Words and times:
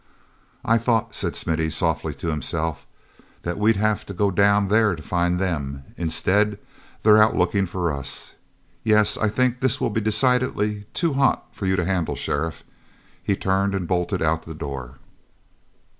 "I 0.65 0.79
thought," 0.79 1.13
said 1.13 1.35
Smithy 1.35 1.69
softly 1.69 2.15
to 2.15 2.29
himself, 2.29 2.87
"that 3.43 3.59
we'd 3.59 3.75
have 3.75 4.03
to 4.07 4.15
go 4.15 4.31
down 4.31 4.67
there 4.69 4.95
to 4.95 5.03
find 5.03 5.37
them, 5.37 5.83
and 5.89 5.93
instead 6.05 6.57
they're 7.03 7.21
out 7.21 7.35
looking 7.35 7.67
for 7.67 7.93
us. 7.93 8.33
Yes, 8.83 9.15
I 9.15 9.29
think 9.29 9.59
this 9.59 9.79
will 9.79 9.91
be 9.91 10.01
decidedly 10.01 10.85
too 10.95 11.13
hot 11.13 11.45
for 11.51 11.67
you 11.67 11.75
to 11.75 11.85
handle, 11.85 12.15
sheriff." 12.15 12.63
He 13.23 13.35
turned 13.35 13.75
and 13.75 13.87
bolted 13.87 14.23
out 14.23 14.41
the 14.41 14.55
door. 14.55 14.97